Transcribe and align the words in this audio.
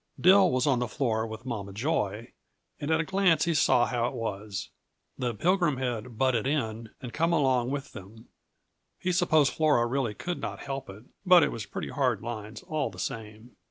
Dill 0.19 0.49
was 0.49 0.65
on 0.65 0.79
the 0.79 0.87
floor 0.87 1.27
with 1.27 1.45
Mama 1.45 1.73
Joy, 1.73 2.33
and 2.79 2.89
at 2.89 2.99
a 2.99 3.03
glance 3.05 3.45
he 3.45 3.53
saw 3.53 3.85
how 3.85 4.07
it 4.07 4.15
was; 4.15 4.69
the 5.15 5.35
Pilgrim 5.35 5.77
had 5.77 6.17
"butted 6.17 6.47
in" 6.47 6.89
and 7.03 7.13
come 7.13 7.31
along 7.31 7.69
with 7.69 7.91
them. 7.91 8.27
He 8.97 9.11
supposed 9.11 9.53
Flora 9.53 9.85
really 9.85 10.15
could 10.15 10.41
not 10.41 10.59
help 10.61 10.89
it, 10.89 11.03
but 11.23 11.43
it 11.43 11.51
was 11.51 11.67
pretty 11.67 11.89
hard 11.89 12.23
lines, 12.23 12.63
all 12.63 12.89
the 12.89 12.97
same. 12.97 13.55